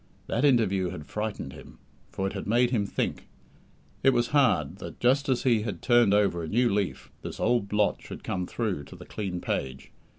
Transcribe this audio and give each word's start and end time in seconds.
That 0.25 0.43
interview 0.43 0.89
had 0.89 1.05
frightened 1.05 1.53
him, 1.53 1.77
for 2.09 2.25
it 2.25 2.33
had 2.33 2.47
made 2.47 2.71
him 2.71 2.87
think. 2.87 3.27
It 4.01 4.13
was 4.13 4.29
hard 4.29 4.77
that, 4.77 4.99
just 4.99 5.29
as 5.29 5.43
he 5.43 5.61
had 5.61 5.83
turned 5.83 6.11
over 6.11 6.41
a 6.41 6.47
new 6.47 6.73
leaf, 6.73 7.11
this 7.21 7.39
old 7.39 7.67
blot 7.67 8.01
should 8.01 8.23
come 8.23 8.47
through 8.47 8.85
to 8.85 8.95
the 8.95 9.05
clean 9.05 9.39
page. 9.41 9.91